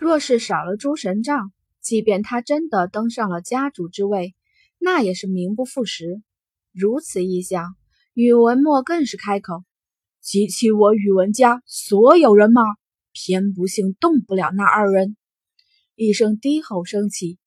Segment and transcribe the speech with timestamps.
[0.00, 4.34] 若是少了诸神杖，即便他真的登上了家主之位，
[4.78, 6.22] 那也是名不副实。
[6.72, 7.76] 如此一想，
[8.14, 9.62] 宇文墨更是开口
[10.22, 12.62] ：“集齐我宇文家所有人马，
[13.12, 15.18] 偏不幸动不了那二人。”
[15.96, 17.38] 一声低吼升起，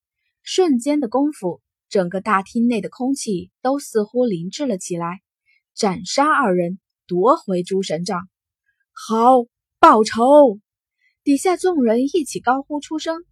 [0.44, 1.60] 瞬间的功夫，
[1.90, 5.22] 整个大厅内的空气都似乎凝滞了起来。
[5.74, 6.78] 斩杀二人，
[7.08, 8.30] 夺回诸神杖，
[8.92, 9.48] 好
[9.80, 10.60] 报仇！
[11.24, 13.24] 底下众人一起高呼出声，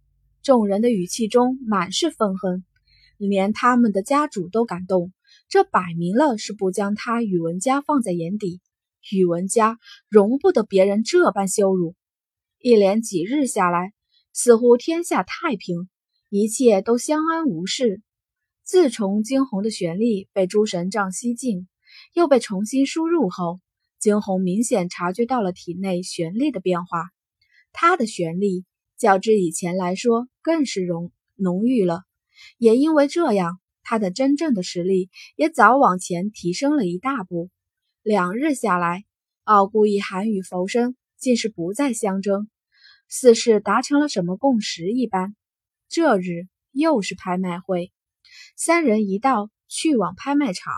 [0.42, 2.64] 众人的语气中满是愤恨，
[3.18, 5.12] 连他们的家主都感动。
[5.46, 8.62] 这摆明了是不将他宇文家放在眼底，
[9.10, 9.78] 宇文家
[10.08, 11.94] 容不得别人这般羞辱。
[12.58, 13.92] 一连几日下来，
[14.32, 15.90] 似乎天下太平，
[16.30, 18.00] 一切都相安无事。
[18.64, 21.68] 自从惊鸿的玄力被诸神杖吸尽。
[22.14, 23.60] 又被重新输入后，
[23.98, 27.10] 惊鸿明显察觉到了体内玄力的变化。
[27.72, 28.64] 他的玄力
[28.96, 32.02] 较之以前来说更是浓浓郁了，
[32.58, 37.50] 也因为这样，他的真正的实力也早往前提升了一大步。
[38.02, 39.04] 两日下来，
[39.44, 42.48] 傲孤一寒与浮生竟是不再相争，
[43.08, 45.34] 似是达成了什么共识一般。
[45.88, 47.92] 这日又是拍卖会，
[48.56, 50.72] 三人一道去往拍卖场。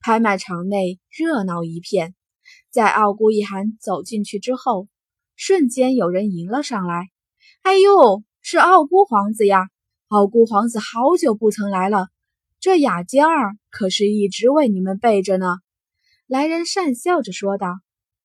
[0.00, 2.14] 拍卖场内热闹一片，
[2.70, 4.88] 在傲孤一寒走进去之后，
[5.36, 7.10] 瞬间有人迎了上来。
[7.62, 9.68] 哎呦，是傲孤皇子呀！
[10.08, 12.08] 傲孤皇子好久不曾来了，
[12.58, 15.58] 这雅间儿可是一直为你们备着呢。
[16.26, 17.68] 来人讪笑着说道：“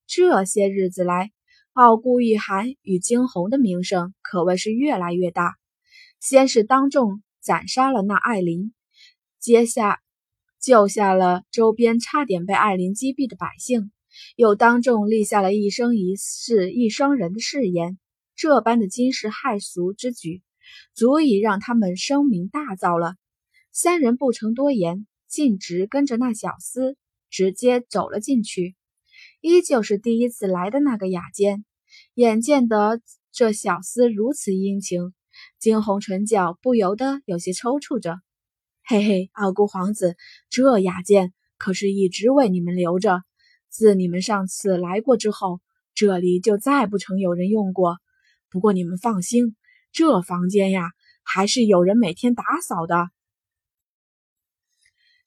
[0.07, 1.31] 这些日子来，
[1.73, 5.55] 傲孤一寒与惊鸿的名声可谓是越来越大。
[6.19, 8.73] 先是当众斩杀了那艾琳，
[9.39, 9.99] 接下……”
[10.61, 13.91] 救下了周边差点被艾琳击毙的百姓，
[14.35, 17.97] 又当众立下了一生一世一双人的誓言。
[18.35, 20.41] 这般的惊世骇俗之举，
[20.95, 23.15] 足以让他们声名大噪了。
[23.71, 26.95] 三人不成多言，径直跟着那小厮
[27.29, 28.75] 直接走了进去。
[29.41, 31.65] 依旧是第一次来的那个雅间，
[32.15, 33.01] 眼见得
[33.31, 35.13] 这小厮如此殷勤，
[35.59, 38.15] 惊鸿唇角不由得有些抽搐着。
[38.83, 40.15] 嘿嘿，傲孤皇子，
[40.49, 43.21] 这雅间可是一直为你们留着。
[43.71, 45.61] 自你们上次来过之后，
[45.95, 47.97] 这里就再不曾有人用过。
[48.49, 49.55] 不过你们放心，
[49.93, 50.91] 这房间呀，
[51.23, 53.09] 还是有人每天打扫的。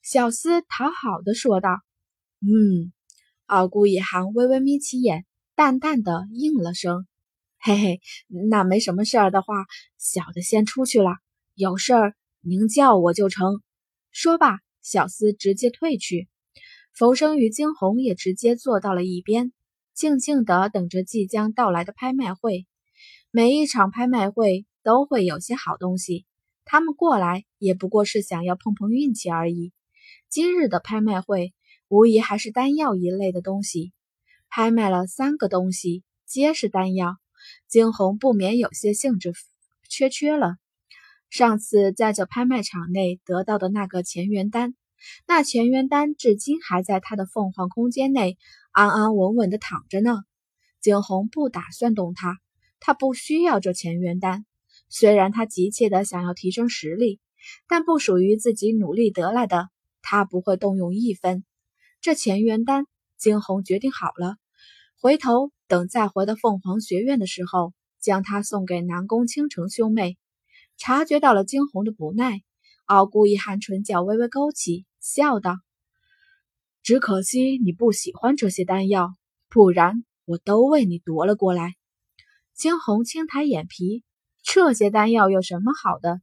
[0.03, 1.71] 小厮讨好的说道
[2.41, 2.93] ：“嗯。”
[3.47, 5.25] 傲孤一寒微微眯起眼，
[5.55, 7.07] 淡淡的应了声
[7.59, 8.01] ：“嘿嘿，
[8.51, 9.65] 那没什么事儿的话，
[9.99, 11.17] 小的先出去了。
[11.55, 12.15] 有事儿。”
[12.47, 13.63] 您叫我就成。
[14.11, 16.29] 说罢，小厮直接退去。
[16.95, 19.53] 浮生与惊鸿也直接坐到了一边，
[19.95, 22.67] 静静的等着即将到来的拍卖会。
[23.33, 26.25] 每一场拍卖会都会有些好东西，
[26.65, 29.73] 他们过来也不过是想要碰碰运气而已。
[30.29, 31.53] 今日的拍卖会
[31.89, 33.93] 无疑还是丹药一类的东西，
[34.49, 37.17] 拍卖了三个东西，皆是丹药。
[37.67, 39.33] 惊鸿不免有些兴致
[39.89, 40.59] 缺缺了。
[41.29, 44.77] 上次在这拍卖场内得到的那个乾元丹，
[45.27, 48.39] 那乾元丹至今还在他的凤凰空间内
[48.71, 50.23] 安安稳稳的躺着呢。
[50.81, 52.39] 惊鸿不打算动它，
[52.79, 54.45] 他不需要这乾元丹。
[54.89, 57.21] 虽然他急切的想要提升实力，
[57.69, 59.69] 但不属于自己努力得来的，
[60.03, 61.45] 他不会动用一分。
[62.01, 62.85] 这乾元丹，
[63.17, 64.37] 惊鸿决定好了，
[65.01, 70.19] 回头等再回到凤凰学院的时候，将它送给南宫倾城兄妹。
[70.77, 72.43] 察觉到了惊鸿的不耐，
[72.85, 75.59] 傲孤一寒唇角微微勾起，笑道
[76.83, 79.15] ：“只可惜你不喜欢这些丹药，
[79.51, 81.75] 不然我都为你夺了过来。”
[82.57, 84.03] 惊鸿轻抬眼皮，
[84.43, 86.23] 这些丹药有什么好的？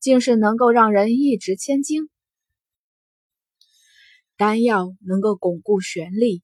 [0.00, 2.08] 竟是能够让人一掷千金。
[4.38, 6.42] 丹药能够巩固玄力，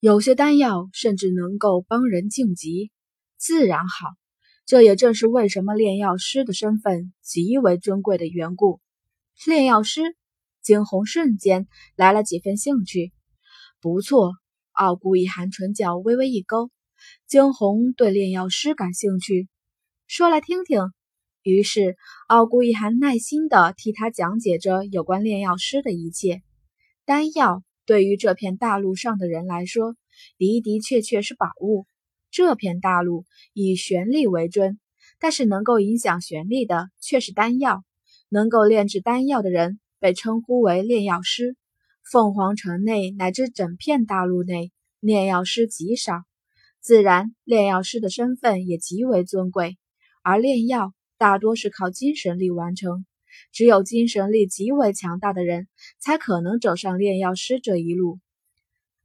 [0.00, 2.90] 有些丹药甚至能够帮人晋级，
[3.36, 4.08] 自然好。
[4.66, 8.80] 这也正是为什么炼药师的身份极为尊贵的缘故。
[9.46, 10.16] 炼药师，
[10.70, 13.12] 惊鸿瞬间来了几分兴趣。
[13.80, 14.34] 不错，
[14.70, 16.70] 傲孤一寒唇角微微一勾，
[17.26, 19.48] 惊鸿对炼药师感兴趣，
[20.06, 20.92] 说来听听。
[21.42, 21.96] 于是，
[22.28, 26.40] 傲孤一寒耐心地替他讲解着有关炼药师的一切。
[27.04, 29.96] 丹药对于这片大陆上的人来说，
[30.38, 31.84] 的的确确是宝物。
[32.30, 33.24] 这片大陆
[33.54, 34.78] 以玄力为尊，
[35.18, 37.82] 但是能够影响玄力的却是丹药。
[38.28, 41.56] 能够炼制丹药的人被称呼为炼药师。
[42.10, 46.24] 凤凰城内乃至整片大陆内，炼药师极少，
[46.80, 49.78] 自然炼药师的身份也极为尊贵。
[50.22, 53.06] 而炼药大多是靠精神力完成。
[53.52, 55.68] 只有精神力极为强大的人，
[56.00, 58.18] 才可能走上炼药师这一路。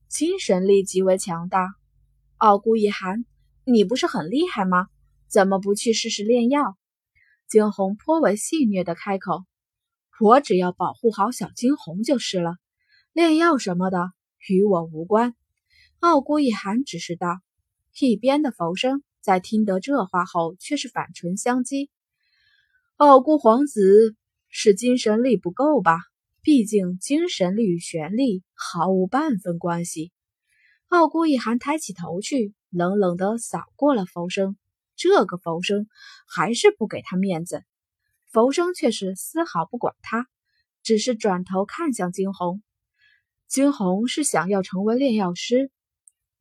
[0.07, 1.67] 精神力极为强大，
[2.37, 3.23] 傲孤一寒，
[3.65, 4.87] 你不是很厉害吗？
[5.27, 6.75] 怎么不去试试炼药？
[7.47, 9.43] 惊鸿颇为戏谑的开口
[10.19, 12.55] ：“我只要保护好小金红就是了，
[13.13, 14.11] 炼药什么的
[14.47, 15.35] 与我无关。”
[15.99, 17.39] 傲孤一寒只是道。
[17.99, 21.89] 一边的浮生在听得这话后，却是反唇相讥
[22.97, 24.15] ：“傲孤皇子。”
[24.57, 25.97] 是精神力不够吧？
[26.41, 30.13] 毕竟精神力与玄力毫无半分关系。
[30.87, 34.55] 傲孤一寒抬起头去，冷冷的扫过了浮生。
[34.95, 35.87] 这个浮生
[36.25, 37.65] 还是不给他面子。
[38.35, 40.27] 浮生却是丝毫不管他，
[40.83, 42.61] 只是转头看向惊鸿。
[43.47, 45.71] 惊鸿是想要成为炼药师？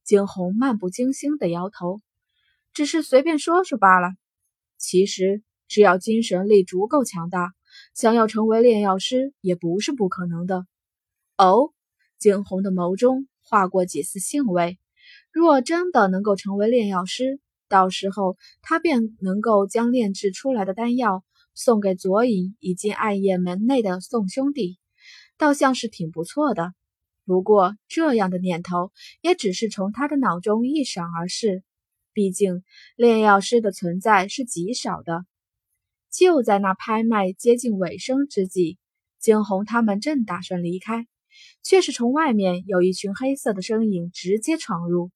[0.03, 2.01] 惊鸿漫不经心的摇头，
[2.73, 4.09] 只是随便说说罢了。
[4.77, 7.53] 其实只要精神力足够强大。
[7.95, 10.67] 想要成为炼药师也不是不可能的。
[11.37, 11.73] 哦，
[12.19, 14.81] 惊鸿的眸中划过几丝兴味。
[15.31, 17.39] 若真的能够成为炼药师，
[17.69, 21.23] 到时候他便能够将炼制出来的丹药
[21.55, 24.79] 送给左影以及暗夜门内的宋兄弟，
[25.39, 26.75] 倒像是挺不错的。
[27.25, 28.93] 不过这样的念头
[29.23, 31.63] 也只是从他的脑中一闪而逝。
[32.13, 32.63] 毕竟
[32.97, 35.25] 炼药师的存在是极少的。
[36.13, 38.79] 就在那拍卖接近尾声之际，
[39.19, 41.09] 惊鸿他们正打算离开，
[41.65, 45.11] 却是从外面有一群黑色的身影直接闯入。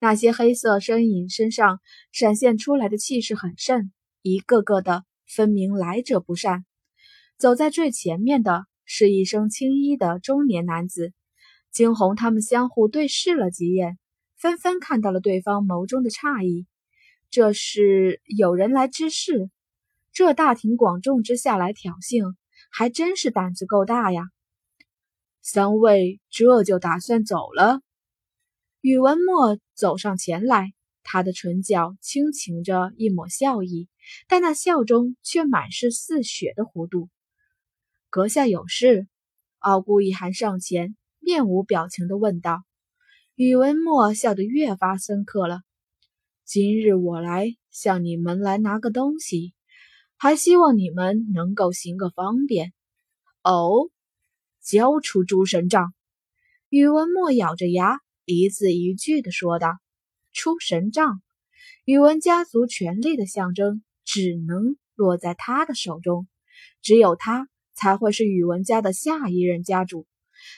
[0.00, 5.04] 那些黑色身影身上闪现出来的气势很盛，一个个的
[5.34, 6.64] 分明来者不善。
[7.38, 11.12] 走在最前面的是一身青衣的中年男子。
[11.70, 13.96] 惊鸿他们相互对视了几眼，
[14.36, 16.66] 纷纷看到了对方眸中的诧异。
[17.30, 19.50] 这是有人来之事。
[20.12, 22.34] 这大庭广众之下来挑衅，
[22.72, 24.24] 还真是胆子够大呀！
[25.40, 27.80] 三位这就打算走了？
[28.80, 33.88] 宇文墨走上前来，他的唇角轻噙着一抹笑意，
[34.28, 37.08] 但那笑中却满是似血的弧度。
[38.08, 39.06] 阁下有事？
[39.58, 42.62] 傲孤一寒上前，面无表情的问道。
[43.34, 45.60] 宇文墨笑得越发深刻了。
[46.44, 49.54] 今日我来向你们来拿个东西。
[50.22, 52.74] 还希望你们能够行个方便
[53.42, 53.88] 哦，
[54.62, 55.94] 交出诸神杖！
[56.68, 59.78] 宇文墨咬着牙，一字一句的说道
[60.32, 61.20] ：“出神杖，
[61.84, 66.26] 宇文家族权力的象征，只能落在他的手中。
[66.82, 70.06] 只有他才会是宇文家的下一任家主。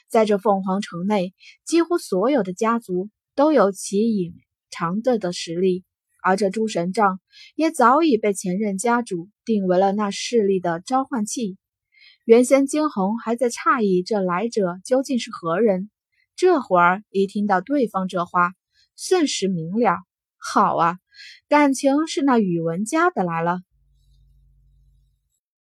[0.08, 1.34] 在这凤凰城内，
[1.64, 4.34] 几乎所有的家族都有其隐
[4.70, 5.84] 藏着的实力。”
[6.24, 7.20] 而这诸神杖
[7.56, 11.58] 也早已被前任家主定为了那势力的召唤器。
[12.24, 15.90] 原先惊鸿还在诧异这来者究竟是何人，
[16.36, 18.52] 这会儿一听到对方这话，
[18.96, 19.96] 瞬时明了。
[20.36, 20.96] 好啊，
[21.48, 23.60] 感情是那宇文家的来了。